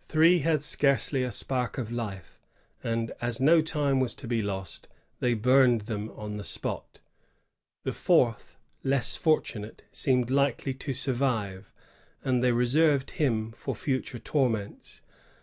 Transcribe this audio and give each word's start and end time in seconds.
Three 0.00 0.38
had 0.38 0.62
scarcely 0.62 1.22
a 1.22 1.30
spark 1.30 1.76
of 1.76 1.90
Ufe, 1.90 2.38
and, 2.82 3.12
as 3.20 3.42
no 3.42 3.60
time 3.60 4.00
was 4.00 4.14
to 4.14 4.26
be 4.26 4.40
lost, 4.40 4.88
they 5.20 5.34
burned 5.34 5.82
them 5.82 6.10
on 6.12 6.38
the 6.38 6.44
spot. 6.44 7.00
The 7.82 7.92
fourth, 7.92 8.56
less 8.82 9.16
fortunate, 9.18 9.84
seemed 9.92 10.30
likely 10.30 10.72
to 10.72 10.94
survive, 10.94 11.74
and 12.24 12.42
they 12.42 12.52
reserved 12.52 13.10
him 13.10 13.52
for 13.54 13.74
future 13.74 14.18
torments. 14.18 15.02